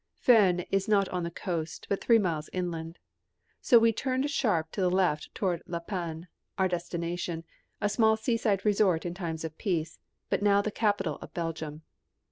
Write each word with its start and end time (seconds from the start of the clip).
Furnes 0.15 0.65
is 0.71 0.87
not 0.87 1.07
on 1.09 1.21
the 1.21 1.29
coast, 1.29 1.85
but 1.87 2.03
three 2.03 2.17
miles 2.17 2.49
inland. 2.53 2.97
So 3.61 3.77
we 3.77 3.93
turned 3.93 4.31
sharp 4.31 4.71
to 4.71 4.81
the 4.81 4.89
left 4.89 5.29
toward 5.35 5.61
La 5.67 5.79
Panne, 5.79 6.27
our 6.57 6.67
destination, 6.67 7.43
a 7.79 7.87
small 7.87 8.17
seaside 8.17 8.65
resort 8.65 9.05
in 9.05 9.13
times 9.13 9.43
of 9.43 9.59
peace, 9.59 9.99
but 10.27 10.41
now 10.41 10.59
the 10.59 10.71
capital 10.71 11.17
of 11.21 11.31
Belgium. 11.35 11.83